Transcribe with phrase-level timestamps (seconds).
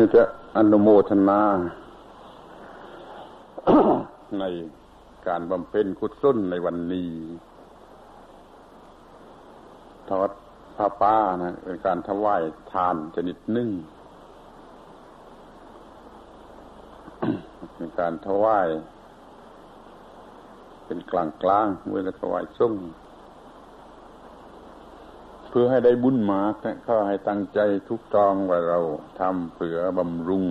[0.00, 0.24] นี่จะ
[0.56, 1.40] อนุโมทนา
[4.38, 4.44] ใน
[5.26, 7.10] การบำเพ็ญกุศลในวันนี้
[10.08, 10.30] ทอด
[10.76, 12.42] ผ้าป้านะเป็นการถวาย
[12.72, 13.68] ทานชนิดหนึ่ง
[17.76, 18.68] เป็นการถวาย
[20.86, 22.74] เป็นกลางกลางเวลาถวายส้ม
[25.48, 26.54] เพื่อให้ได้บุญมาก
[26.86, 28.78] ก็ให้ตั้งใจทุกตองว่าเรา
[29.20, 30.44] ทำเพื่อบำรุง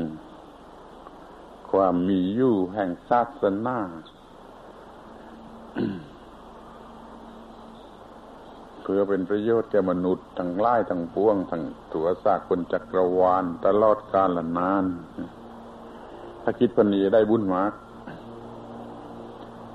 [1.72, 3.80] ความมีอยู่แห่งศาสนา
[8.82, 14.86] เพื่อเป็นประโยชน์แก่มนุษย์ทั้งหลายทั้งปวงทั้งตัวสากคนจักรวาลตลอดกาลนาน
[16.44, 17.74] ถ้าคิดปณีได้บุญมาก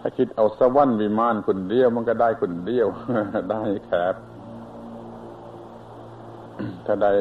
[0.01, 2.87] ถ้าคิดเอาสวรรค์วิมานคนเดียวมันก็ได้คนเดียว
[3.51, 4.15] ได้แคบ
[6.85, 7.13] ถ้าได้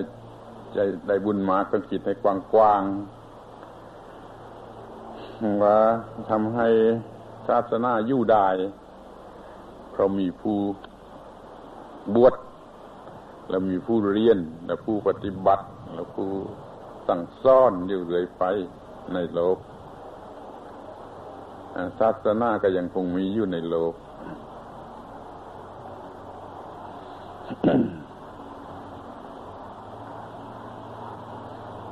[0.74, 2.14] ใจได้บุญมากก็คิดให้
[2.54, 3.22] กว้างๆ
[5.64, 5.78] ว่า
[6.30, 6.68] ทำให้
[7.48, 8.48] ศาสนาอยู่ได้
[9.92, 10.58] เพราะมีผู้
[12.16, 12.36] บวช
[13.50, 16.28] แล้วมีผู้เรียนและผู้ปฏิบัติ แล้วผู้
[17.08, 18.44] สั่งซ่อนอยู่เรื่อยไป
[19.14, 19.58] ในโลก
[22.00, 23.94] ศาสนาก็ยังคงมีอยู่ในโลก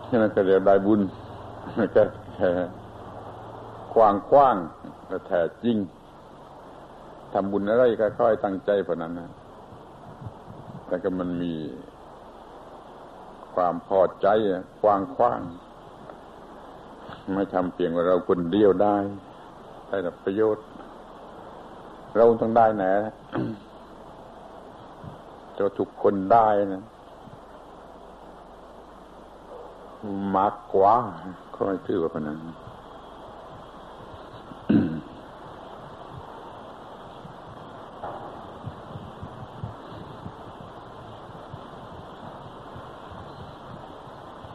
[0.09, 1.02] นั่นก็เรียกได้บุญ
[1.93, 2.03] แค่
[2.35, 2.49] แค่
[3.93, 4.55] กว้างกว้าง
[5.07, 5.77] และแท้จริง
[7.33, 9.30] ทำบุญอะไรก็ค่อยตั้งใจพอนั้นนะ
[10.87, 11.53] แต่ก็มันมี
[13.53, 14.27] ความพอใจ
[14.81, 15.39] กว้างกว้าง
[17.35, 18.95] ไม่ทำเพียงว่าเราคนเดียวได้
[19.87, 20.65] ได้รับประโยชน์
[22.15, 22.85] เราต้องได้แหน
[25.57, 26.83] จะทุกคนได้นะ
[30.36, 30.95] มากกว่า
[31.53, 32.39] ก็ไม่ชื่อว่าคนนั้น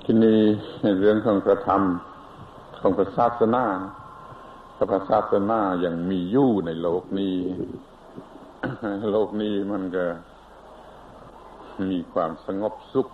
[0.05, 0.41] ที่นี่
[1.01, 1.83] เรื่องของพระธรรม
[2.79, 3.65] ของพระศาสนา
[4.91, 7.37] พระศาสนาอย่างมีอยู่ในโลกนี้
[9.13, 10.05] โลกนี้มันก็
[11.91, 13.09] มีความสงบสุข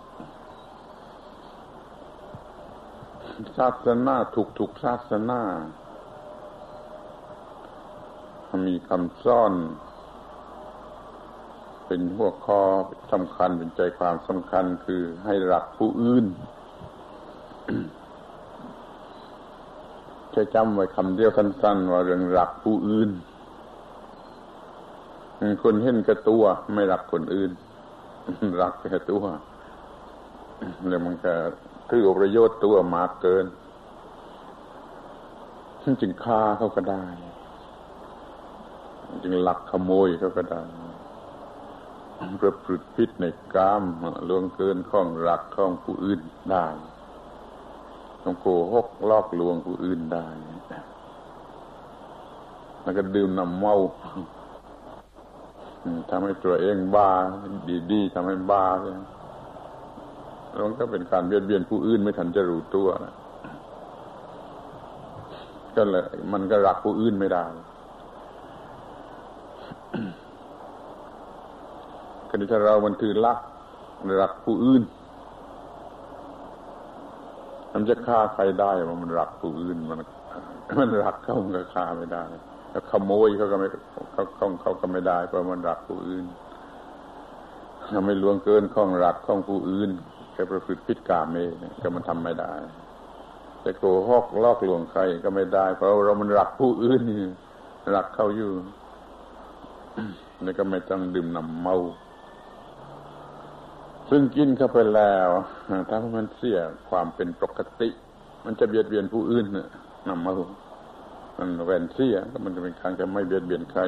[3.57, 5.41] ศาสนาถูกถูกศาสนา
[8.67, 9.53] มีคำซ่อน
[11.85, 12.61] เป็นหัวข้อ
[13.11, 16.25] สำคัญเป็นใจความสำคัญคือให้รักผู้อื่น
[20.35, 23.09] จะจำไว้คำเดียวสั้นๆว่าเรื่องรักผู้อื่น
[25.63, 26.43] คนเห็นกระตัว
[26.73, 27.51] ไม่รักคนอื่น
[28.61, 29.23] รักแค่ตัว
[30.89, 31.33] แล้วมันก็
[31.93, 33.45] คือประโยชน์ตัวมากเกิน
[36.01, 37.05] จึงฆ่าเขาก็ได้
[39.23, 40.63] จึงหลักขโมยเขาก็ได้
[42.41, 43.25] ประพฤติพิษใน
[43.55, 43.83] กาม
[44.29, 46.19] ล่วงเกินข้องรักข้องผู้อื่น
[46.51, 46.67] ได้
[48.23, 50.27] ต้องโกหกลอกลวงผู้อื่นได้
[52.83, 53.75] แล้วก็ดื่มน้ำเมา
[56.09, 57.09] ทำให้ตัวเองบ้า
[57.91, 58.95] ดีๆทำให้บ้าเลย
[60.65, 63.13] มันก็เป็นการเบียดเบียนผู้อื่นไม่ทันจะรู้ตัวนะ
[65.75, 66.03] ก็เลย
[66.33, 67.45] มันก็รักผู้อื่นไม่ได้
[72.29, 73.39] คดีถ้าเรามันคือรัก
[74.21, 74.83] รักผู้อื่น
[77.73, 79.99] มันจะฆ่าใครได้ว่ามันรักผู้อื่น มัน
[80.77, 82.23] มันรักเขามันก็ฆ่าไม่ได้
[82.71, 83.67] แล้วขโมยเขาก็ไม่
[84.11, 86.25] เขาเขาเขาก็ไม่ได้เพราะมันรักผู้อื่น
[87.93, 89.91] ทำไม่ล่วงเกินข้องรักข้องผู้อื่น
[90.31, 91.35] แค่ประพฤติพิษกาเม
[91.81, 92.53] ก็มันทำไม่ได้
[93.63, 97.01] จะโกหกลอกลวงใครก็ไม่ได้ เพราะเรามันรักผู้อื่น
[97.95, 98.51] รักเขาอยู่
[100.43, 101.75] นี่ก็ไม่ต้องดื่มน้ำเมา
[104.09, 105.29] ซึ่งกินเข้าไปแล้ว
[105.89, 107.89] ถ้ามันเสียความเป็นปกติ
[108.45, 109.45] มันจะเบียดเบียนผู้อื่น
[110.07, 110.33] น้ำเมา
[111.37, 113.81] มันแวนเสียก็มันจะเป็นทางจะไม่เบียดเบียนใคร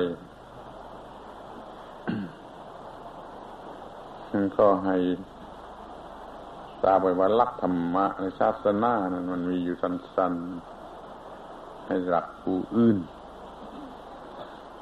[4.57, 4.95] ก็ให้
[6.83, 12.97] ทราบไว้ว่าลักธรรมะในศาสนานั้นมันมีอยู่สั้นๆ ให้รักผู้อื่น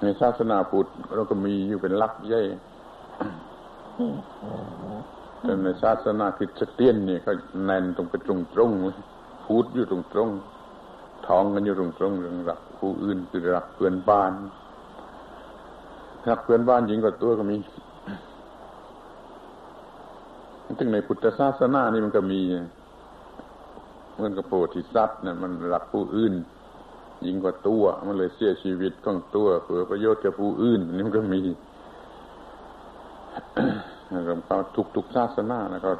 [0.01, 2.41] ในศาสนาพุทธเราก็มีอยู่เป็นลักใหญ่
[5.41, 7.33] แต่ในศาสนาคริสเตียนเนี่ยเขา
[7.65, 14.31] แน่นตรงไปตรงๆพูดอยู่ตรงๆท้องกันอยู่ตรงๆเรื่องรักผู้อื่นคือรักเพื่อนบ้าน
[16.29, 17.55] รักเพื่อนบ้านหญิงกว่าตัวก็มี
[20.77, 22.41] ซึ่งในพุทธศาสนานี่มันก็มี
[24.13, 26.33] เหมือนกับโพธิสัตว์เนี่ยมันรักผู้อื่น
[27.25, 31.41] ยิ่งกว่าตัวมันเลยเสียชีวิตของตัวเพื่อประโยชน์แก่ผู้อื่น นี่มันก็มี
[34.45, 35.91] เขาทุกทุกศาสนานะก็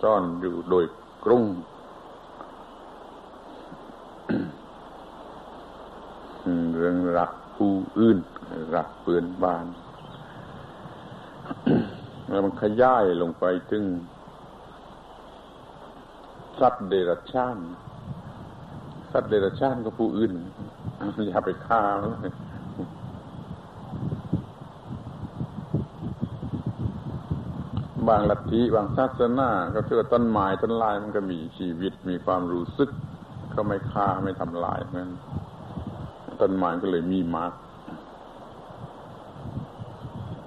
[0.00, 0.84] ซ่อนอยู่โดย
[1.24, 1.44] กรุง
[6.76, 8.18] เรื่องรักผู้อื่น
[8.74, 9.66] รักเปือนบ้าน
[12.28, 13.84] แล้วมันขยายลงไปถึง
[16.60, 17.58] สัตว์เดรัจฉาน
[19.12, 20.32] สัตว์เดรัจฉานก็ผู้อื่น
[21.26, 21.82] อย่าไปฆ่า
[28.08, 32.90] บางลัทธิบางศาสนาก็คือต้นไม้ต้นลายมันก็มีชีวิตมีความรู้สึก
[33.50, 35.10] เขาไม่ฆ่าไม่ทำลายนั้น
[36.40, 37.52] ต้นไม้ก็เลยมีมาก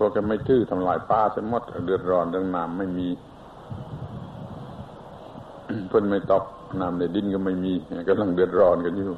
[0.04, 3.08] พวกกันไม่ทื่อทำลายป้าเสียหมดเดือดร้อนเรื่องน้ำไม่มี
[5.90, 6.44] เพิ่นไม่ตอก
[6.82, 7.74] น้ำในดินก็ไม่มี
[8.10, 9.18] กำลังเดือดร้อนกันอยู่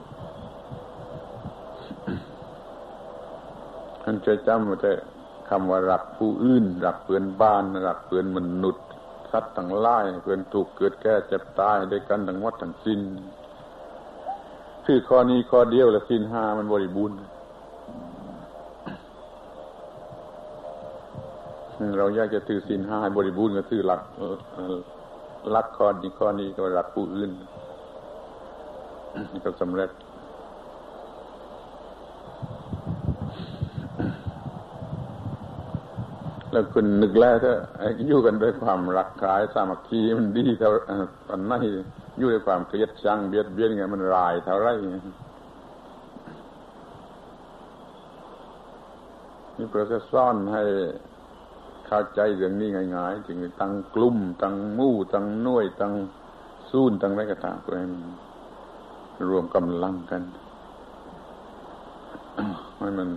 [4.04, 4.92] ท่านใจจำว่าแต่
[5.50, 8.86] คำว่ารักผู้อื่นรักเพื่อนบ้านรักเพื่อนมนุษย์
[9.32, 13.00] สัตว์ทั้งหลายเพื่อนถูกเกิดแก่เจ็บตายด้วยกันทั้งวัดทั้งสิ้น
[14.86, 17.18] คือข้อนี้ข้อเดียวและสิ้นห้ามันบริบูรณ์
[21.98, 24.02] เราอยากจะถือสินห้าบริบูรณ์ก็ถือหลัก
[25.56, 27.32] รักข้อนี้ข้อนี้ก็รักผู้อื่น
[29.46, 29.90] ก็สำเร็จ
[36.52, 37.54] แล้วคุณนึกแล้วถ้า
[38.08, 40.70] อยู่กันด้วยความรักใคร่สามัคคีมันดีเท่า
[41.28, 41.62] ตอนนั้น
[42.18, 44.68] อยู่ด้วยความเกลียดชังเบียดเบียนไงมันรายเท่าไร
[49.58, 50.64] นี่เพระจะซ่อนให้
[51.96, 55.94] เข้าใจเรื่องนี้ง่ายๆถึงตั้งกลุ่มตั้งมู่ตั้งน่วยตั้ง
[56.70, 58.04] สู้นตั้งไรก็ตามเพื่อให้มัน
[59.30, 60.22] รวมกำลังกัน
[62.78, 63.10] ให้มัน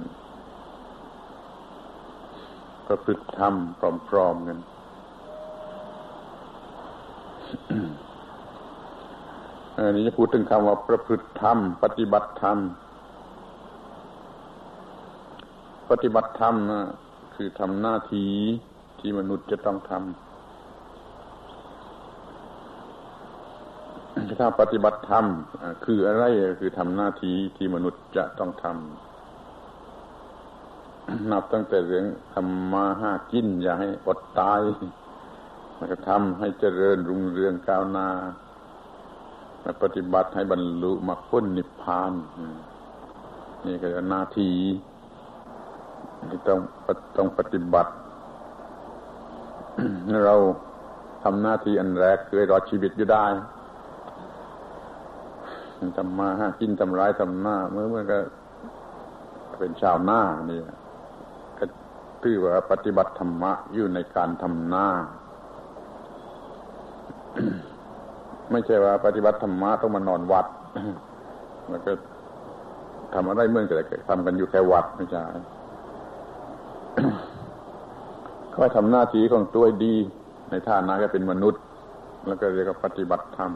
[2.87, 3.55] ประพฤติธรรม
[4.09, 4.59] พร้อมๆกัน
[9.77, 12.59] อันนี้จะพูดถึงคำว่าประพฤติธรรม ปฏิบัติธรรม
[15.91, 16.81] ปฏิบัติธรรมนะ
[17.37, 18.31] คือทำหน้าที่
[19.01, 20.01] ที่มนุษย์จะต้องทำ
[24.41, 25.25] ถ้าปฏิบัติธรรม
[25.85, 26.25] คืออะไร
[26.61, 28.77] คือทำหน้าที่ที่มนุษย์จะต้องทำ
[31.31, 32.05] นับตั้งแต่เรื่อง
[32.35, 34.61] ทำมาห้ากิน อย่าให้อดตาย
[35.77, 38.09] แล้วก็ทำให้เจริญรุ่งเรืองก้าวหน้า
[39.83, 42.13] ปฏิบัติให้บรรลุมรรคผลนิพพาน
[43.67, 44.55] นี่คือหน้าที่
[46.31, 46.59] ที่ต้อง
[47.17, 47.91] ต้องปฏิบัติ
[50.27, 50.35] เรา
[51.23, 53.25] ทำหน้าที่อันแรกคือรอดชีวิตอยู่ได้
[55.97, 58.19] ทำมาหากินทำร้ายทำหน้าเมื่อเมื่อก็
[59.59, 60.61] เป็นชาวหน้านี่
[61.59, 61.65] ก็
[62.23, 64.87] ถือว่าปฏิบัติธรรมะอยู่ในการทำหน้า
[68.51, 70.47] ไม่ใช่ว่า ปฏิบัติธรรมะต้องมานอนวัด
[71.71, 71.93] แล้วก็
[73.15, 75.23] ทำอะไรเมื่อกี้ทำกันอยู่แค่วัดไม่ใช่
[78.57, 79.95] ก็ทำหน้าที่ของตัวดี
[80.51, 81.63] ในฐานะก็เป็นมนุษย์
[82.27, 83.51] แล้วก็เรียกว่าปฏิบัติธรรม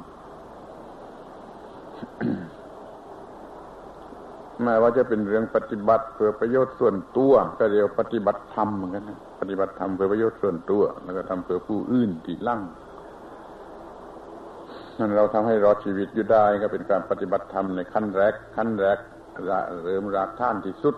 [4.63, 12.61] แม้ว่าจะเป็นเรื่องปฏิบัติเพื่อประโยชน์ส่วนตัว ก็เรียกปฏิบัติธรรมเหมือนกันนะปฏิบัติธรรมเพื่อประโยชน์ส่วนตัว แล้วก็ทำเพื่อผู้อื่นที่ลั่ง
[14.99, 18.99] นั่นเราทำให้รอดชีวิตอยู่ได้ก็เป็นการปฏิบัติธรรมในขั้นแรก ขั้นแรก
[19.85, 20.95] เริ่มรากท่านที่สุด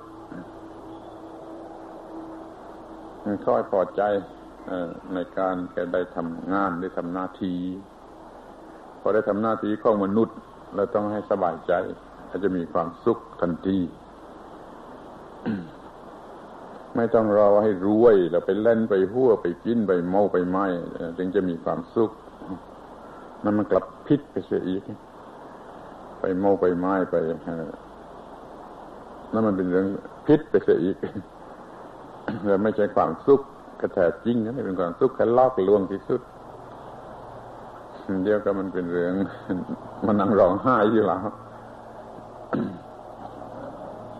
[3.24, 4.02] ค่อยพอใจ
[5.14, 7.58] ในการแกได้ทำงานได้ทำหน้าที่
[9.00, 10.36] พอได้ทำหน้าที่ของมนุษย์
[10.74, 11.72] เราต้องให้สบายใจ
[12.30, 13.78] ก็จะมีความสุขทันที
[16.96, 20.66] ไม่ต้องรอให้รวยแล้วไปเล่นไปหัวไปกินไปเมาไปไม้
[21.18, 22.10] จึงจะมีความสุข
[23.44, 24.82] มันมันกลับพิษไปเสียอีก
[26.20, 27.14] ไปเมาไปไม้ไป
[29.32, 29.86] นั่นมันเป็นเรื่อง
[30.26, 30.96] พิษไปเสียอีก
[32.44, 33.40] แต่ไม่ใช่ความสุข
[33.80, 36.20] กระแทกจริงนะเป็นความสุขแค่ลอกลวงที่สุด
[38.24, 39.14] เดียวก็มันเป็นเรื่อง
[40.06, 41.20] มันนั่งร้องไห้อยู่แล้ว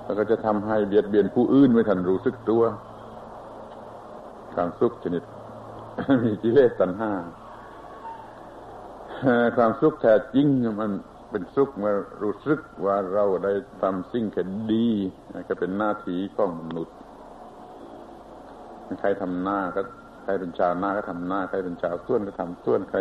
[0.05, 2.63] แล้วก็จะทำให้เบียดเบียนผู้อื่นไม่ทันรู้สึกตัว
[4.55, 5.23] ความสุขชนิด
[6.25, 7.13] มีกิเลสตัณห้า
[9.57, 10.47] ความสุขแท้จริง
[10.81, 10.91] มัน
[11.31, 13.53] เป็นสุขเมื่อรู้สึกว่าเราได้
[13.83, 14.89] ทำสิ่งแค่ดี
[15.49, 16.97] ก็เป็นหน้าที่ของมนุษย์
[19.01, 19.83] ใครทำหน้าก็
[20.25, 22.99] ใครเป็นชาวหน้าก็ทำหน้าใครเป็นชาวส่วนก็ทำส่วนใคร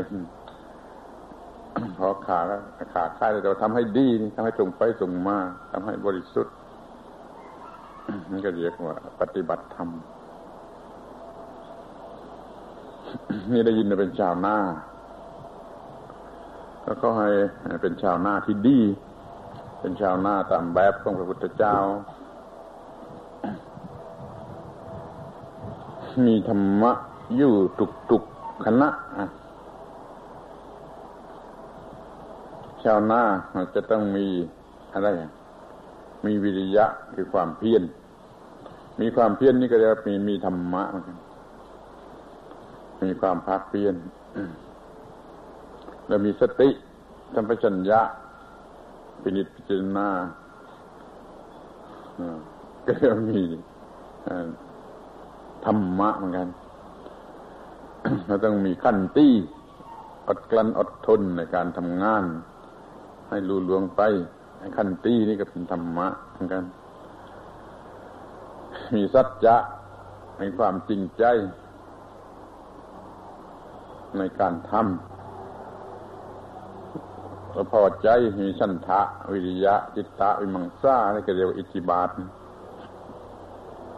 [1.98, 2.40] พอขา
[2.94, 5.38] ขาค่ายเราทำให้ดีทำให้ตรงไปตรงมา
[5.72, 6.54] ทำให้บริสุทธิ์
[8.32, 9.90] นี่ก็เรียกว่า ปฏิบัติธรรม
[13.52, 14.58] นี่ได้ยินเป็นชาวหน้า
[16.86, 17.30] แล้วก็ให้
[17.82, 18.80] เป็นชาวหน้าที่ดี
[19.80, 21.76] เป็นชาวหน้าตามแบบของพระพุทธเจ้า
[26.26, 26.92] มีธรรมะ
[27.38, 28.24] อยู่ตุกตุก
[28.66, 28.90] คณะ
[32.84, 33.22] ชาวนา
[33.76, 34.26] จะต้องมี
[34.94, 35.08] อะไร
[36.26, 37.84] มีวิริยะคือความเพียร
[39.02, 41.18] มีความเพียรนนี่ก็จะมีมีธรรมะเหมือนกัน
[43.04, 43.96] มีความภาคเพียร
[46.08, 46.70] แล้วมีสติ
[47.34, 48.02] สัมปชัญญะ
[49.22, 50.08] ปินิจพิจารณา
[52.88, 53.42] ก็จะมี
[55.66, 56.48] ธรรมะเหมือนกัน
[58.28, 59.34] เราต้องมีขั้นตี้
[60.28, 62.24] อดกลั้นอดทนในการทำงาน
[63.30, 64.02] ให้รู้ลวงไป
[64.78, 66.64] ขั้นตีนี่ก็เป็นธรรมะเหมือนกัน
[68.94, 69.56] มีสัจจะ
[70.42, 71.24] มีความจริงใจ
[74.18, 74.82] ในการทำ
[77.52, 79.02] แล้วพอใจมีชันทะ
[79.32, 82.10] วิริยะ จิตตะวิมังสานี่ก็เรียกว่าอิทธิบาท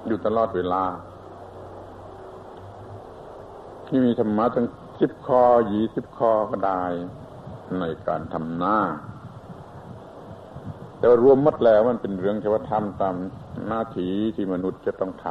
[0.08, 0.84] อยู่ตลอดเวลา
[3.88, 4.68] ที่มีธรรมะทั้ง
[5.00, 6.84] สิบคอยี่สิบคอก็ได้
[7.80, 8.78] ในการทำหน้า
[10.98, 13.16] แต่ว่ารวมมัดแล้วมันเป็นเรื่องเฉพาะทำตาม
[13.68, 15.26] หน้าที่ที่มนุษย์จะต้องท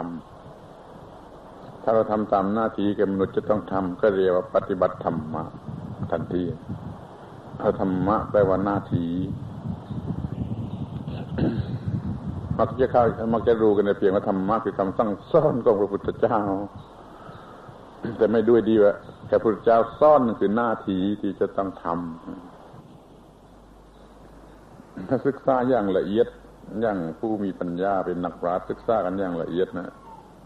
[0.71, 5.43] ำถ้าเราทำตามหน้าที่กับมนุษย์จะต้องทำก็เรียกว่าปฏิบัติธรรมะ
[6.11, 6.45] ทันที
[7.59, 9.11] เอาธรรมะแปลว่าหน้าที่
[12.59, 13.05] มักจะเข้า
[13.35, 16.39] มักจะรู้กันในเพียงว่าธรรมะคือคำสั่งสอนของพระพุทธเจ้า
[18.19, 18.93] แต่ไม่ด้วยดีว่า
[19.27, 21.97] แค่พระพุทธเจ้าซ่อนคือหน้าที่ที่จะต้องทำ
[25.09, 26.27] ถ้าศึกษาอย่างละเอียด
[26.81, 29.93] อย่างผู้มีปัญญาเป็นนักปราชญ์ศึกษากันอย่างละเอียดนะ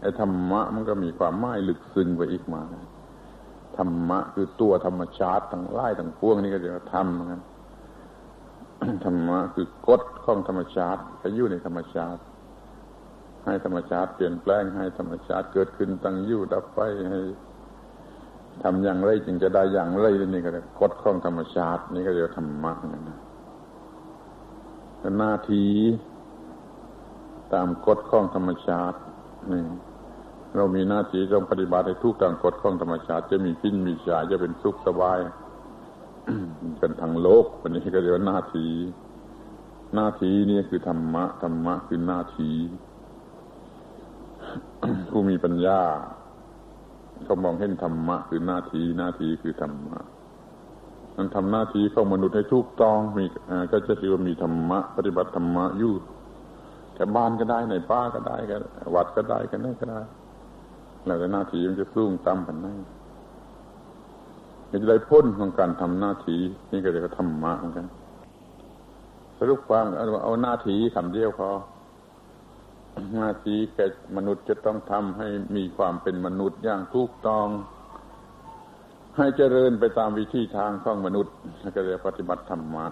[0.01, 2.61] ไอ้ธรรมะมันก็มีความหมายลึกซึ้งไปอีกมา
[3.77, 7.41] ธรรมะคือตัวธรรมชาติทั้งไล่ทั้งพวงนี่ก็จะทำเหมือนกัน
[9.05, 12.21] ธรรมะคือกฎของธรรมชาติไปอยู่ในธรรมชาติ
[13.45, 16.79] ให้ธรรมชาติเปลี่ยนแปลงให้ธรรมชาติเกิดขึ้นตั้งอยู่ดับไป
[17.11, 17.21] ให้
[18.63, 20.49] ทำอย่างไรจึงจะได้อย่างไรนี่ก็
[20.79, 23.19] กฎของธรรมชาติ นี่ก็เรียกธรรมะนะ
[25.19, 25.71] หน้าที่
[27.53, 28.97] ตามกฎข้องธรรมชาติ
[29.51, 29.63] นี่
[30.55, 35.19] เรามีหน้าที่ต้องปฏิบัติให้ทุกตามกฎข้องธรรมชาติ จะมีพินมีชาจะเป็นสุขสบาย
[36.79, 38.71] เป็นทางโลกวันนี้ก็เรียกว่าหน้าที่
[39.95, 42.55] หน้าที่นี่คือธรรมะธรรมะคือหน้าที่
[45.09, 45.81] ผู้มีปัญญา
[47.25, 49.99] เขามองเห็นธรรมะคือหน้าที่หน้าที่คือธรรมะ
[51.17, 53.25] มันทำหน้าที่ของมนุษย์ให้ถูกต้องมี
[53.71, 55.93] ก็จะถือว่ามีธรรมะ ปฏิบัติธรรมะอยู่
[56.95, 58.61] แต่บ้านก็ได้ในป้าก็ได้กัน
[58.95, 60.01] วัดก็ได้กันไหนก็ได้
[61.05, 62.67] แล้วแต่หน้าที่มันจะสูงต่ำกันไหน
[64.69, 67.87] มันจะได้พ้นของการทำหน้าที่นี่ก็เรียกว่าธรรมะเหมือนกัน
[69.37, 69.85] สรุปความ
[70.23, 71.49] เอาหน้าที่คำเดียวพอ
[73.13, 73.85] หน้าที่แก่
[74.17, 77.47] มนุษย์จะต้องทำให้มีความเป็นมนุษย์อย่างถูกต้อง
[79.17, 81.33] ให้เจริญไปตามวิธีทางของมนุษย์
[81.75, 82.85] ก็เรียกปฏิบัติธรรมะ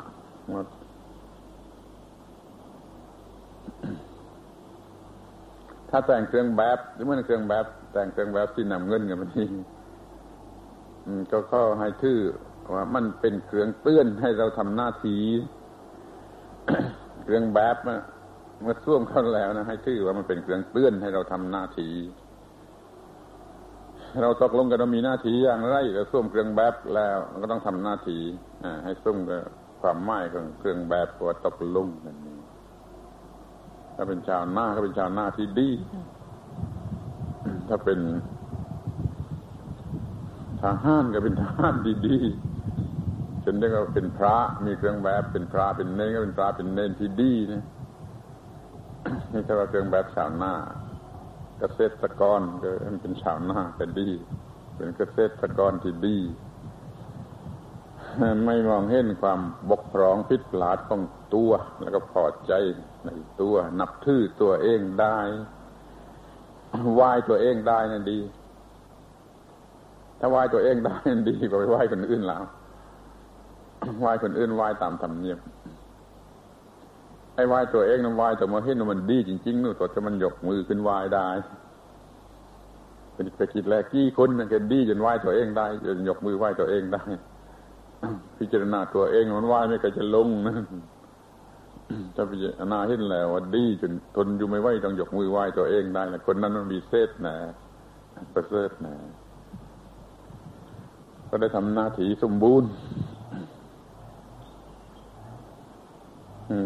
[5.90, 9.48] ถ้าแต่งเครื่องแบบหรือไมันเครื่องแบบ แต่งเครื่องแบบที่นำเงินกันมันนี่
[11.32, 12.20] ก็ข้อให้ทื่อ
[12.76, 15.22] ว่ามันเป็นเครื่องเตือนให้เราทำหน้าที่
[17.24, 17.76] เครื่องแบบ
[18.62, 21.94] เมื่อส่วมเข้าแล้วนะให้ทื่อว่ามันเป็นเครื่องเตือนให้เราทำหน้าที่
[24.22, 28.22] เราตกลงกันเรามีหน้าที่อย่างไรเราส้วมเครื่องแบบแล้วมันก็ต้องทำหน้าที่
[28.84, 29.42] ให้ส้วมกับ
[29.82, 32.40] ความหมายของเครื่องแบบตัวตกลงกันนี้
[33.96, 35.70] ถ้าเป็นชาวหน้าก็เป็นชาวหน้าที่ดี
[37.68, 38.00] ถ้าเป็น
[40.62, 41.76] ทหารก็เป็นทหาร
[42.08, 44.36] ดีๆจนได้ก็เป็นพระ
[44.66, 47.64] มีเครื่องแบบเป็นพระเป็นเน้นก็เป็นพระเป็นเน้นที่ดีนะ
[49.32, 50.54] นี่ถ้าว่าเรื่องแบบชาวนา
[51.60, 52.70] เกษตรกรก็
[53.02, 54.10] เป็นชาวนาเป็นดี
[54.76, 56.18] เป็นเกษตรกรที่ดี
[58.46, 61.02] ไม่มองเห็นความบกพร่องพิษหลาดของ
[61.36, 62.54] ตัว แล้วก็พอใจ
[63.06, 63.10] ใน
[63.42, 65.18] ตัว นับถือตัวเองได้
[66.94, 68.20] ไหวตัวเองได้นั่นดี
[70.20, 72.44] ถ้าไหวตัวเองได้นั่นดีกว่าไปไหวคนอื่นแล้ว
[74.02, 75.40] ไหวคนอื่นไหวตามธรรมเนียม
[77.36, 81.28] ไอ้วายตัวเองน้ำวายแต่มาเห็นมันดีจริงๆนู่นตัวจะมันยกมือขึ้นวายได้
[83.14, 87.04] เป็นไปคิดแรกกี่คนมันก็ดีจนวายตัวเองได้จนยกมือไหวตัวเองได้
[88.38, 90.56] พิจารณาตัวเองมันว่ายไม่เคยจะลงนะ
[92.16, 97.36] ถ้าพิจารณาเห็นแล้วว่าดีจนทนอยู่ไม่ไหวต้องยกมือไหวตัวเองได้ละคนนั้นมันมีเศษแนะ
[98.34, 98.96] ประเสริฐแนะ
[101.30, 102.70] ก็ได้ทำหน้าที่สมบูรณ์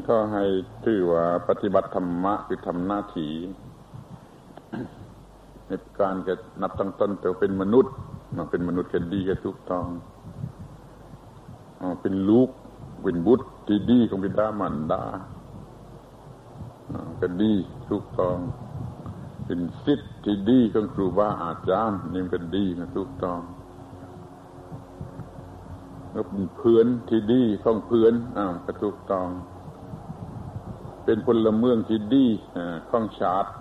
[0.10, 0.44] ก็ให้
[0.84, 3.34] ชื่อว่าปฏิบัติธรรมะคือทำหน้าที่
[5.68, 7.94] ในการจะนับตั้งต้นแต่เป็นมนุษย์
[8.38, 9.86] มาเป็นมนุษย์กันดีกันทุกต้อง
[12.02, 12.50] เป็นลูก
[13.04, 15.04] เป็นบุตรที่ดีของบิดามันดา
[17.22, 17.54] ก็ดี
[17.90, 18.38] ทุกต้อง
[19.46, 23.40] เป็นสิทธิ์ที่ดีของครูบาอาจารย์นี่ก็ดีนะทุกต้อง
[26.12, 29.30] แล้วเป็นเพื่อนที่ดีของเพื่อนอ้าวก็ทุกต้อง
[31.12, 32.26] เป็นพลเมืองที่ดี
[32.90, 33.52] ของชาติ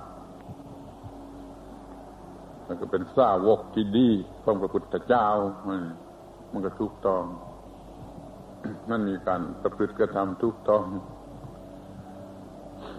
[2.67, 4.09] แล้วก็เป็นสาวกที่ดี
[4.45, 5.27] ของพระพุทธเจ้า
[5.69, 5.83] มัน
[6.53, 7.25] มันก็ทุกต้อง
[8.91, 10.85] มันมีการประพฤติกระทำทุกต้อง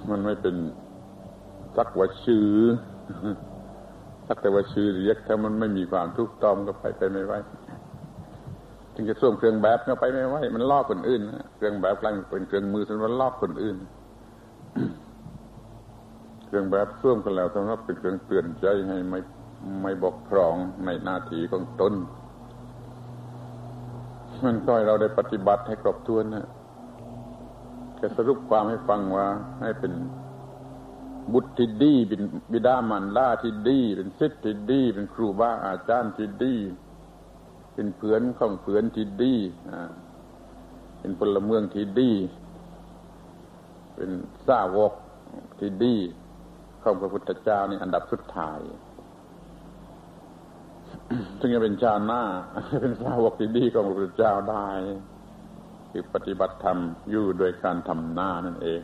[0.10, 0.56] มันไม่เป็น
[1.76, 2.48] สักว่าชื่อ
[4.28, 7.34] สักแต่ว่าชื่อเรียกถ้ามันไม่มีความทุกต้องก็ไปไปไม่ไหว
[8.94, 11.22] ถึงจะส่วมเครื่องแบบก็ไปไม่ไหวมันลอกคนอื่น
[11.56, 13.80] เครื่องแบบกลายเป็นเครื่องมือสำหรับลอกคนอื่น
[16.50, 19.20] เครื่องแบบส่วมกันแล้วสำหรับเป็นเครื่องเตือนใจให้ไม่
[19.82, 21.94] ไม่บกพร่องในหน้าที่ของตน
[24.44, 26.48] มันก็ให้เราได้ปฏิบัติให้ครบถ้วนนะ
[28.00, 29.28] จะสรุปความให้ฟังว่า
[29.62, 29.94] ให้เป็น
[31.34, 36.56] บุตรที่ดีเป็นบิดามารดาที่ดีเป็นศิษย์ที่ดีเป็นครูบาอาจารย์ที่ดี
[37.74, 39.36] เป็นเพื่อนของเพื่อนที่ดี
[41.00, 42.12] เป็นพลเมืองที่ดี
[43.96, 44.10] เป็น
[44.48, 44.94] สาวก
[45.60, 45.96] ที่ดี
[46.84, 48.60] ของพระพุทธเจ้านี่อันดับสุดท้าย
[51.40, 52.24] ถึงจะเป็นชาหน้า
[52.82, 54.68] เป็นสาวกที่ดีของพระพุทธเจ้าได้
[55.92, 56.78] คือปฏิบัติธรรม
[57.10, 58.82] อยู่โดยการทำหน้านั่นเอง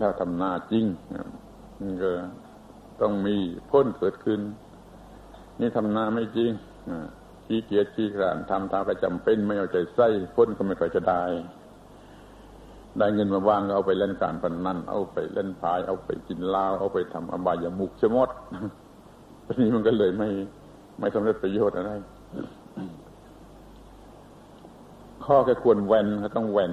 [0.00, 0.84] ถ้าทำหน้าจริง
[1.78, 2.10] มันก็
[3.00, 3.36] ต้องมี
[3.70, 4.40] พ้นเกิดขึ้น
[5.60, 6.50] นี่ทำหน้าไม่จริง
[7.46, 11.24] ขี้เกียจขี้ขรานทำตามประจำเป็นไม่เอาใจใส่พ้นก็ไม่ค่อยจะได้
[12.98, 18.28] ได้เงินมาวางก็เอาไปเล่นการพนนันเอาไปเล่นพาย เอาไปกินเหล้าเอาไปทำอบายามุกเสมด
[19.46, 20.28] ทีนี้มันก็เลยไม่
[20.98, 21.92] ไม่สำเร็จประโยชน์อะไร
[25.24, 26.72] ข้อแค่ควรแวนก็ต้องแวน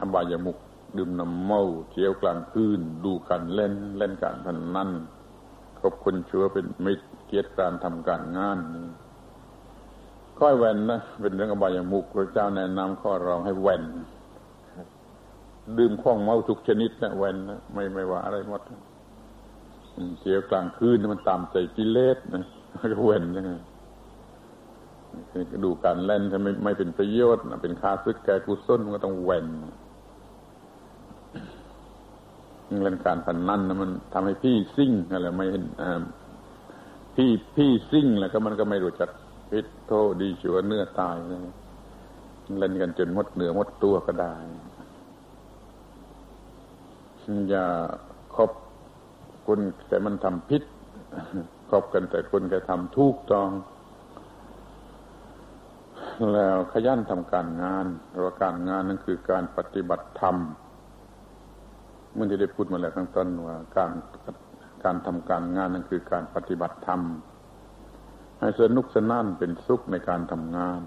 [0.00, 0.56] อบายามุก
[0.96, 4.90] ดื่มน้ำเมาเที่ยวกลางคืน ดูกันเล่นเล่นการพนนัน
[5.80, 8.86] คบคนชั่วเป็นมิตรเกียรติการทำการงานนี่
[10.38, 13.82] ข้อแวนนะเป็นเรื่องอบายามุกพระเจ้าแนะนำข้อรองให้แวน
[15.78, 18.62] ดื่มข้องเมาทุกชนิดนะแวนนะไม่ไม่ว่าอะไรหมด
[20.20, 22.44] เที่ยวกลางคืนมันตามใจกิเลสนะ
[22.92, 23.52] ก็เว้นยังไง
[25.64, 29.46] ดูการเล่นถ้าไม่ไม่เป็นประโยชน์นะเป็นคาซึกแก่กุศลมันก็ต้องเว้น
[32.82, 35.64] เล่นการพนนันนะมันทำให้พี่ซิ่งอะไรไม่เห็น
[37.14, 39.10] พี่พี่ซิ่งแล้วก็มันก็ไม่รู้จัก
[39.50, 41.40] พิษโทษดีชั่วเนื้อตายเลย
[42.58, 44.34] เล่นกันจนหมดเนื้อหมดตัวก็ได้
[47.50, 47.66] อย่า
[48.36, 48.50] คบ
[49.46, 50.62] คุณแต่มันทำพิษ
[51.70, 53.48] คบกันแต่คนกระทำทุกต้อง
[56.34, 60.36] แล้วขยันทำการงานหรือว่าการงานนั่นคือการปฏิบัติธรรม
[62.14, 63.90] เมื่อที่ได้พูดมาแล้วข้างต้นว่าการ
[64.84, 67.00] การทำการงานนั่นคือการปฏิบัติธรรม
[68.40, 70.80] ให้สนุกสนานเป็นสุขในการทำงาน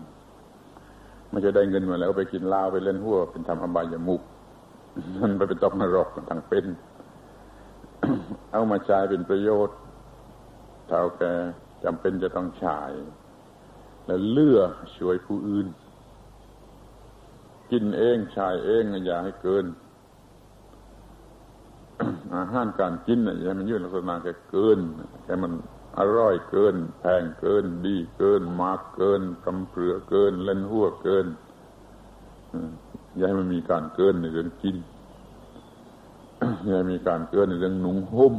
[1.30, 4.22] ไม่จะได้เงินมาแล้วไปกินล้าไปเล่นหัวเป็นทำอบายามุก
[5.22, 6.66] มันไปเป็นตกนรกทั้งเป็น
[8.52, 9.78] เอามาใช้เป็นประโยชน์
[10.88, 11.24] เท่าแก
[11.84, 12.92] จำเป็นจะต้องฉาย
[14.06, 15.68] แล้วเลือกช่วยผู้อื่น
[17.72, 19.66] กินเองใชายเองอย่าให้เกิน
[22.36, 24.80] อาหารการกินอย่ามันยืดลักษณะแกเกิน
[25.24, 25.54] แกมัน
[25.98, 31.26] อร่อยเกิน แพงเกิน ดีเกิน มากเกินกำเพือเกิน เล่นหัวเกิน
[33.18, 34.78] อย่าให้มันมีการเกินในเรื่องกิน
[36.66, 38.36] อย่าให้มีการเกินในเรื่องหนุ่งห่ม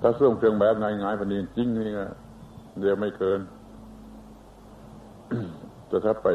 [0.00, 1.88] ถ้าส่วมเครื่องแบบง่ายๆพันนี้จริงนี่
[2.80, 3.40] เดี๋ยวไม่เกิน
[5.86, 6.28] แต่ถ้าไป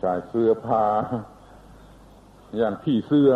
[0.00, 0.84] ชายเสื้อผ้า
[2.58, 3.30] อย่างพี่เสื้อ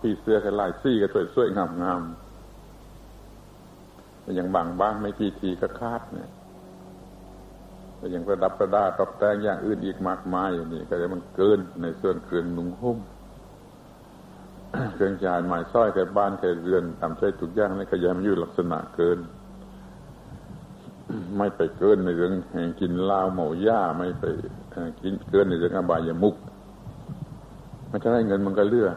[0.00, 2.02] พี่เสื้อกันลายซี่ก็สวยสวยงามงาม
[4.36, 6.30] อย่างบางบ้านไม่ทีทีก็คาดเนี่ย
[8.02, 12.98] แต่ย่างประดับประดาตกแต่งอย่างอื่นอีกมากมายอย่างนี้ก็จะมันเกินในส่วนเกินหนุ่งหุ้ม
[14.94, 19.18] เครื่องจ่ายหมายสร้อยแค่บ้านแค่เรือนทำใช้ทุกอย่างนี่ก็ยังอยู่ลักษณะเกิน
[21.36, 22.32] ไม่ไปเกินในเรื่อง
[22.80, 24.24] กินเหล้าเมาหญ้าไม่ไป
[25.02, 26.34] กินเกินในเรื่องอบายมุก
[27.90, 28.96] มันจะได้เงินมันก็เลือก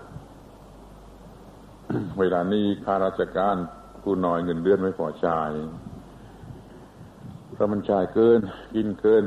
[2.19, 3.55] เวลานี้ข้าราชการ
[4.03, 5.39] ผู้น้อยเงินเดือนไม่พอใช้
[7.55, 8.39] เพราะมันจ่ายเกิน
[8.75, 9.23] กินเกิน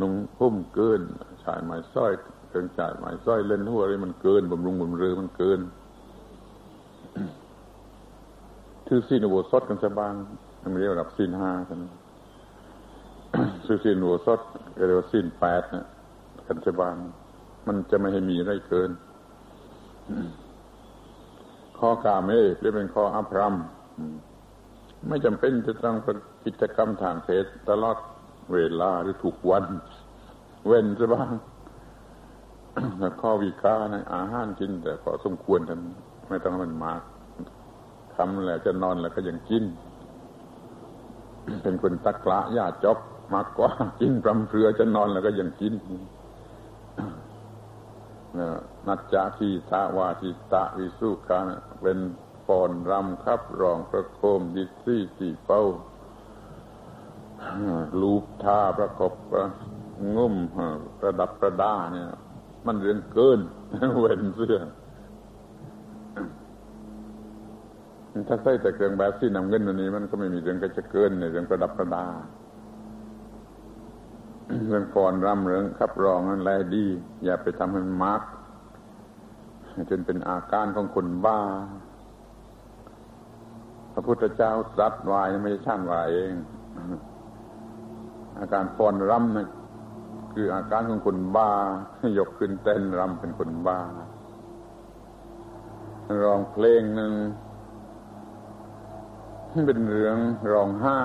[0.00, 1.00] นุ่งพุ่มเกิน
[1.44, 2.12] จ่ายไม้สร้อย
[2.48, 5.60] เครื่องจ่ายไม้สร้อยเล่นหัวอะไรมันเกินบำรุงบำเรอมันเกิน
[8.86, 10.14] ถือซีนโวสดกันสบาง
[10.62, 11.80] มันเรียกว่าซีนห้ากัน
[13.66, 14.40] ซื้อซีนโวสด
[14.86, 15.86] เรียกว่าซีนแปดนะ
[16.46, 16.96] กันสบาง
[17.66, 18.90] มันจะไม่ให้มีอะไรเกิน
[21.78, 23.54] ข้อกาเมเรียกเป็นข้ออัพรัม
[25.08, 27.96] ไม่จำเป็นจะต้องเป็นกิจกรรมทางเพศตลอด
[28.52, 29.64] เวลาหรือถูกวัน
[30.66, 31.30] เว้นซะบ้าง
[33.20, 35.78] ข้อวิกานะอาหารกิน แต่พอสมควรกัน
[36.28, 37.02] ไม่ต้องมันมาก
[38.14, 39.64] ทำแล้วจะนอนแล้วก็ยังกิน
[41.62, 42.98] เป็นคนตะกละญาจบ
[43.34, 45.74] มากกว่ากินปรำเพรือจะนอนแล้วก็ยังกิน
[48.86, 51.38] นัจจาทีตาวาทิตะวิสุกา
[51.82, 51.98] เป็น
[52.46, 55.62] ปอนรำครับรองประโคมดิซี่ตีเป้า
[58.00, 59.44] ลูปท่าประกบประ
[60.16, 60.34] งุ่ม
[60.98, 62.10] ประดับประดาเนี่ย
[62.66, 63.40] มันเรื่องเกิน
[64.00, 64.58] เว้นเสื้อ
[68.28, 72.06] ถ้าใส่แต่เครื่องแบบที่นำเงินวันนี้ มันก็ไม่มีเรื่องก็จะเกินในเรื่องประดับประดา
[74.66, 76.84] เรื่องก่อนรำเรื่องขับรองนั่นแหละดี
[77.24, 78.22] อย่าไปทำให้มันมาก
[79.90, 81.38] จนเป็นอาการของคนบ้า
[83.98, 86.32] พระพุทธเจ้าสัตว์วายไม่ใช่ช่างวายเอง
[88.38, 89.48] อาการฟอนรำนะ
[90.32, 91.50] คืออาการของคนบ้า
[92.18, 93.78] ยกขึ้นเต้นรำเป็นคนบ้า
[96.24, 97.12] ร้องเพลงหนึ่ง
[99.66, 100.16] เป็นเรื่อง
[100.52, 101.02] ร้องไห้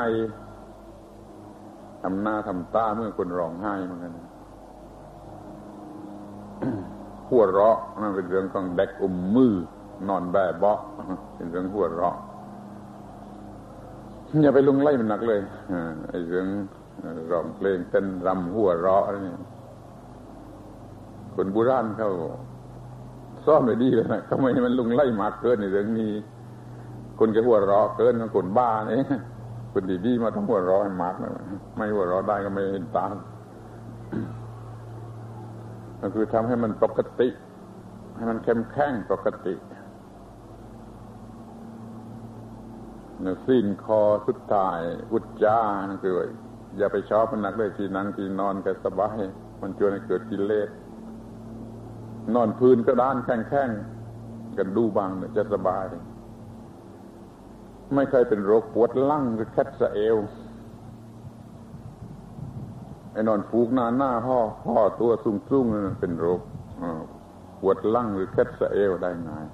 [2.02, 4.14] ทำหน้าทำตาเมื่อคนร้องไห้เหมือนกัน
[7.30, 9.54] หัวเราะนั่นเป็นเรื่องของเด็กอมมือ
[10.08, 10.80] นอนแบเบาะ
[11.36, 12.18] เป็นเรื่องหัวเราะ
[14.40, 15.40] อย่าไปลุงไล่มันหนักเลย
[16.10, 16.48] ไอ้เรื่อง
[17.32, 19.34] ร้องเพลงเต้นรำหัวเราะนี่
[21.36, 22.10] คนบุราณเขา
[23.46, 26.12] ซ่อมไปดีเลยนะทำไมมันลุงไล่มากเกินในเรื่องนี้
[27.20, 29.04] คนแกหัวเราะเกินคนบ้าเนี่ย
[29.74, 31.32] คนดีๆมาต้องหัวเราะหมากนะ
[31.76, 33.16] ไม่หัวเราะได้ก็ไม่เห็นตาม
[36.02, 37.30] ก็คือทำให้มันปกติ
[38.16, 39.84] ให้มันเข้มแข็งปกติเนื้อ
[43.48, 44.80] สิ้นคอสุดท้าย
[45.14, 46.14] อุจจานั่นคือ
[46.78, 49.18] อย่าไปชอบมันหนักเลยที่นั่งที่นอนก็สบาย
[49.62, 50.70] มันจวนให้เกิดกิเลส
[52.36, 55.86] นอนพื้นก็ด้านแข็งๆกันดูบางเนี่ยจะสบาย
[57.96, 60.18] ไม่เคยเป็นโรคปวดลั่งหรือแคทสเอล
[63.12, 65.66] ไอ้นอนฟูกหน้าหน้าพ่อพ่อตัวซุ่งซุ่ง
[66.00, 66.42] เป็นโรค
[67.62, 69.46] ปวดลั่งหรือแคทสเอลได้ง่าย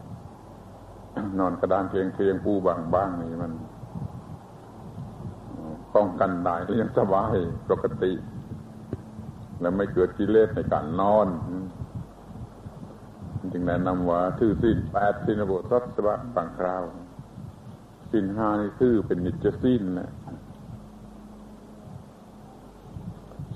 [1.40, 3.54] นอนกระดานเคียงเคียงปูบางบ้างนี่มัน
[5.96, 7.36] ป้องกันได้ก็ยังสบาย
[7.70, 8.14] ปกติ
[9.60, 11.28] แล้วไม่เกิดกิเลสในการนอน
[13.54, 16.84] จึงแนะนำว่าทื่อสิ้นแปดสิ้นบทสัสบะบางคราว
[18.12, 20.10] สิ้นห้านี่ทื่อเป็นนิจสิ้นนะ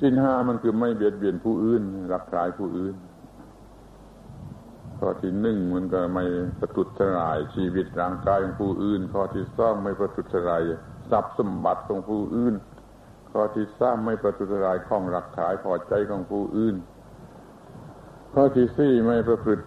[0.01, 2.95] สิ้นห้ามันคือไม่เบียดเบียนผู้อื่นรักษาผู้อื่น
[5.03, 6.25] ข้อที่หนึ่งมันก็ไม่
[6.59, 6.87] ประทุษ
[7.17, 10.61] ร้ายชีวิตร่างกายของผู้อื่น ข้อที่สองไม่ประทุษร้าย
[11.11, 12.53] ทรัพย์สมบัติของผู้อื่น
[13.31, 16.75] ข้อที่สามไม่ประทุษร้ายข้องรักขายพอใจของผู้อื่น
[18.33, 19.63] ข้อที่สี่ไม่ประพฤติ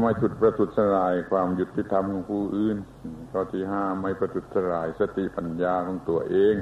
[0.00, 2.76] ไม่ถุดประทุษร้ายความยุติธรรมของผู้อื่น
[3.32, 6.56] ข้อที่ห้าไม่ประทุษร้ายสติปัญญาของตัวเอง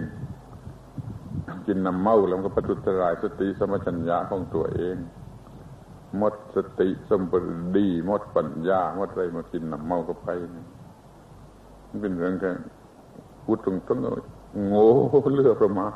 [1.67, 4.97] กินน้ำเมาแล้วก็ประทุษร้ายสติสมัชัญญาของตัวเอง
[6.19, 10.29] หมดสติสมบูรณ์ดีหมดปัญญาหมดอะไรมากินน้ำเมาก็ไป
[11.89, 12.53] มันเป็นเรื่องแค่
[13.45, 14.87] พูดตรงๆโง่
[15.35, 15.93] เลือประมาณ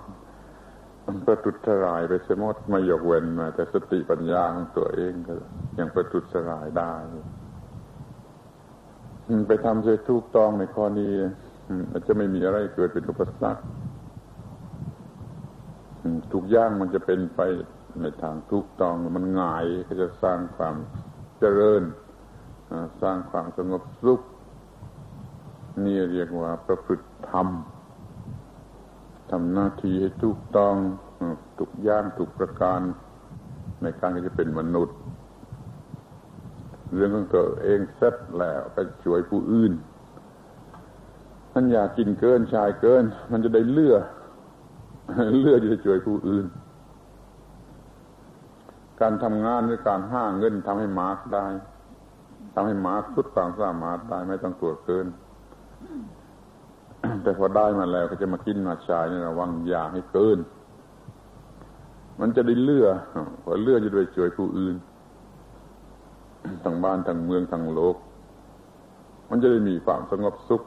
[1.26, 5.34] ประทุษรายไปเสียหมดไม่ยกเว้นมาแต่สติปัญญาของตัวเองก็
[5.78, 6.92] ยังประทุษรายได้
[9.48, 11.10] ไปทำเสียทุกตองในข้อนี้
[11.92, 13.62] อาจจะไม่มีอะไรเกิดเป็นอุปสรรค
[16.32, 17.40] ทุกอย่างมันจะเป็นไป
[18.00, 20.74] ในทางทุกตองมันง่ายก็จะสร้างความ
[21.38, 21.82] เจริญ
[23.02, 24.20] สร้างความสงบสุข
[25.84, 27.48] นี่เรียกว่าประพฤติธรรม
[29.30, 30.74] ทำหน้าที่ให้ทุกต้อง
[31.58, 32.80] ทุกย่างทุกประการ
[33.82, 34.96] ในการที่จะเป็นมนุษย์
[36.94, 39.72] เรื่องของตัวเองเสร็จแล้วไปช่วยผู้อื่น
[41.52, 43.96] ท่านอยากกินเกินชายเกิน มันจะได้เลือ
[45.40, 46.46] เลือจะช่วยผู้อื่น
[49.00, 51.46] การทำงานหรือการห้าเงินทำให้มาร์กได้
[52.54, 55.06] ทำให้มาร์กสุดความสามารถได้ไม่ต้องตัวเกิน
[57.22, 60.38] แต่พอได้มาแล้วก็จะมากินมาชายนี่ระวังอย่าให้เกิน
[62.20, 62.88] มันจะได้เลือ
[63.42, 64.74] พอเลือจะได้ช่วยผู้อื่น
[66.64, 67.96] ทั้งบ้านทั้งเมืองทั้งโลก
[69.28, 70.62] มันจะได้มีความสงบสุข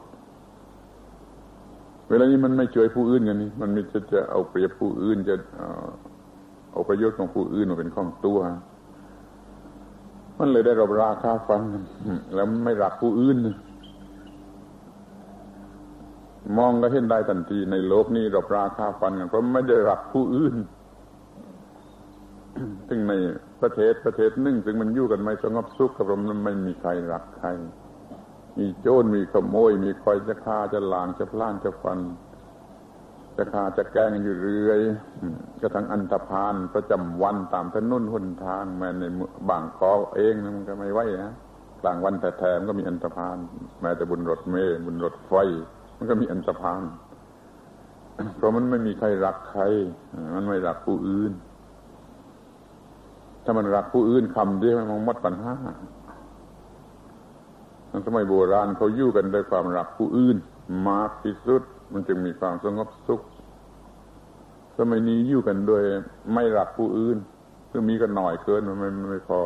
[2.08, 5.34] เวลานี้มันไม่ช่วยผู้อื่นกันนี่มันมจะจะเอาเปรียบผู้อื่นจะ
[6.74, 8.38] เอาประโยชน์ของผู้อื่นมาเป็นของตัว
[10.38, 11.62] มันเลยได้รับราคาฟัน
[12.34, 13.38] แล้วไม่รักผู้อื่น
[16.58, 20.54] มองก็เห็นได้ทันทีในโลกนี้รับราคาฟันกันเพราะไม่ได้รักผู้อื่น
[22.88, 23.12] ซึ่งใน
[23.62, 27.48] ประเทศประเทศหนึ่งซึ่งมันอยู่กันไม่สงบสุขกับมันไม่มีใครรักใคร
[28.58, 31.98] มีโจรมีขโมย มีคอยจะฆ่าจะลางจะพล่านจะฟัน
[33.36, 34.80] จะฆ่าจะแกงอยู่เรื่อย
[35.60, 39.04] กระทั่งอันธพาลประจำวันตามถนนหนทางแม้ใน
[39.48, 41.32] บางกอเองมันก็ไม่ไหวนะ
[41.82, 43.36] กลางวันแท้ๆมันก็มีอันธพาล
[43.80, 45.32] แม้แต่บนรถเมล์บนรถไฟ
[45.96, 46.82] มันก็มีอันธพาล
[48.36, 49.62] เพราะมันไม่มีใครรักใคร
[50.34, 51.32] มันไม่รักผู้อื่น
[53.44, 55.54] ถ้ามันรักผู้อื่นคำเดียวมันมดปัญหา
[58.06, 60.36] สมัยโบราณเขาอยู่กันด้วยความรักผู้อื่น
[60.88, 63.20] มากที่สุด มันจึงมีความสงบสุข
[64.78, 65.82] สมัยนี้อยู่กันโดย
[66.34, 67.16] ไม่รักผู้อื่น
[67.70, 69.40] คือมีกันหน่อยเกินมันไม่ไม่พอ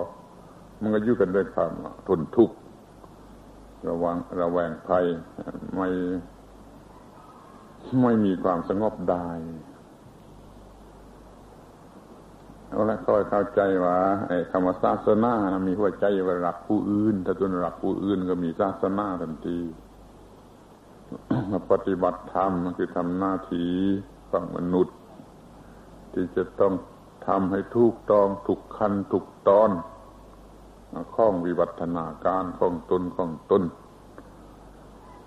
[0.81, 1.73] มันก็อยู่กันด้วยความ
[2.09, 2.57] ทนทุกข์
[3.89, 5.05] ระวังระแวงภัย
[5.77, 5.89] ไม่
[8.03, 9.27] ไม่มีความสงบได้
[12.71, 13.97] เอาละก็เข้าใจว่า
[14.29, 19.59] ไอ้คำว่าศาสนานะมีหัวใจว่ารักผู้อื่น ถ้าตัวรักผู้อื่นก็มีศาสนาทันที
[21.71, 23.71] ปฏิบัติธรรมคือทำหน้าที่
[24.31, 24.97] ฝั่งมนุษย์
[26.13, 26.75] ที่จะต้อง
[27.27, 29.71] ทำให้ทุกตองถูกคันถูกตอน
[31.15, 33.63] ข้องวิวัฒนาการของตนของตน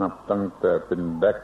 [0.02, 1.38] นับตั้งแต่เป็นเด็ก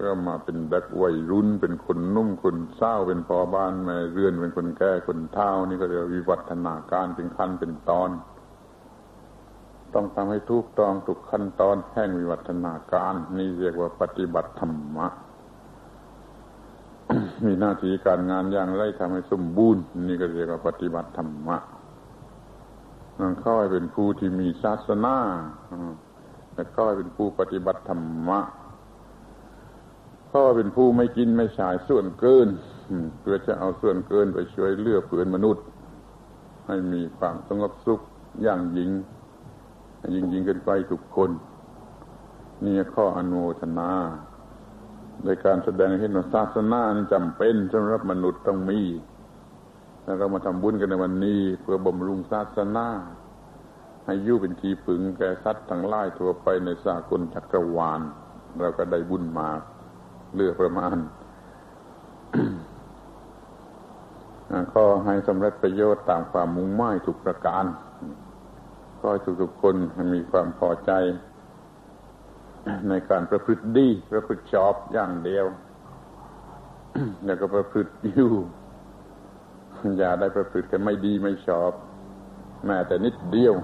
[0.00, 8.10] ก็มาเป็นเด็กวัยรุ่น เป็นคนนุ่มคนเศร้าเป็นพอบ้านแม่เรือนเป็นคนแก่คนเฒ่านี่ก็เรียกวิวัฒนาการเป็นขั้นเป็นตอน
[9.94, 15.06] ต้องทำให้ทุกต้องถูกขั้นตอนแห่งวิวัฒนาการ นี่เรียกว่าปฏิบัติธรรมะ
[17.44, 21.56] มีหน้าที่การงานอย่างไรทำให้สมบูรณ์นี่ก็เรียกว่าปฏิบัติธรรมะ
[23.18, 25.16] นั่นเข้าเป็นผู้ที่มีศาสนา
[26.54, 28.40] แล้วก็เป็นผู้ปฏิบัติธรรมะ
[30.28, 32.48] เพราะว่าเป็นผู้ไม่กินไม่ฉายส่วนเกิน
[33.20, 35.64] เพื่อจะเอาส่วนเกินไปช่วยเลือกเพื่อมนุษย์
[36.66, 38.00] ให้มีความสงบสุข
[38.42, 38.90] อย่างยิ่ง
[40.14, 41.30] ยิ่งยิ่งกันไปทุกคน
[42.64, 43.90] นี่ข้ออนุทนา
[45.24, 48.80] ในการแสดงให้หนศาสนานจำเป็นสำหรับมนุษย์ต้องมี
[50.04, 52.86] แล้วเรามาทำบุญกันในวันนี้ เพื่อบำรุงศาสนา
[54.06, 58.00] ให้ยู่เป็นทีปึงแก่สัตว์ทั้งหลายทั่วไปในสากลจักรวาล
[58.60, 59.48] เราก็ได้บุญมา
[60.34, 60.96] เลือกประมาณ
[64.74, 67.64] ก็ให้สำเร็จประโยชน์ตามความมุ่งหมั่นทุกประการ
[69.02, 69.10] ก็
[69.42, 69.74] ทุกๆคน
[70.14, 70.92] มีความพอใจ
[72.88, 75.46] ในการประพฤติดี ประพฤติชอบอย่างเดียว
[77.24, 78.30] แล้วก็ประพฤติอยู่
[79.98, 81.72] อย่าได้ประพฤติกันไม่ดีไม่ชอบ
[82.66, 83.54] แม้แต่นิดเดียว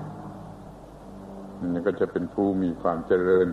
[1.73, 3.49] นี่ก็จะเป็นผู้มีความเจริญ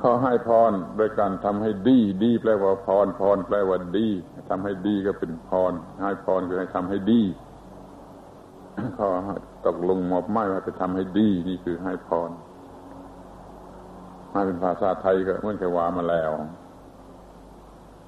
[0.00, 4.08] ขาให้พรโดยการทำให้ดี ดีแปลว่าพรพรแปลว่าดี
[4.50, 7.22] ทำให้ดีก็เป็นพรให้พรคือให้ทำให้ดี
[8.94, 9.08] เขา
[9.66, 12.30] ตกลงมอบหมายว่าจะทำให้ดีนี่คือให้พร
[14.32, 16.32] มาเป็นภาษาไทยก็เมื่อแค่ว่ามาแล้ว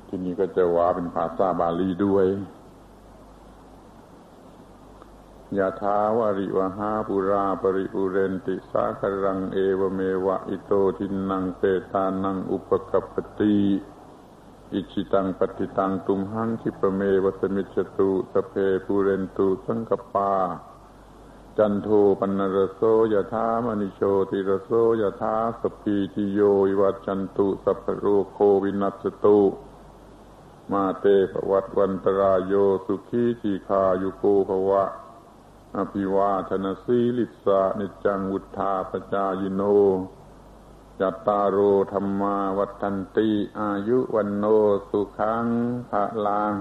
[0.09, 2.27] ที่นี้ก็จะว่าเป็นภาษาบาลีด้วย
[5.59, 13.57] ยะถาวาริวหาปุราปริปุเรนติสาครังเอวเมวะอิโตทินังเปตานังอุปกปติ
[14.75, 18.53] อิจฉิตังปัตถิตังตุมหัง ขิปปะเมวะ สะมิชฌะตุ สัพเพ
[18.85, 20.33] ปูเรนตุสังกัปปา
[21.59, 21.89] จันโท
[22.21, 22.81] ปัณณะระโส
[23.13, 26.41] ยะถา มะณิโชติระโส ยะถาสัพพีติโย
[26.81, 29.41] วิวัชชันตุสัพพะโรโควินัสสะตุ
[30.71, 32.53] มาเต ภะวัตวันตะราโย
[32.87, 34.85] สุขีทีฆายุโก ภะวะ
[35.77, 39.63] อะภิวาทะนะสีลิสสะ นิจจังวุฑฒาปะจายิโน
[41.01, 43.31] จัตตารูธรรมาวัตันติ
[43.61, 44.45] อายุวันโน
[44.91, 45.47] สุขัง
[45.91, 46.55] ภะลัง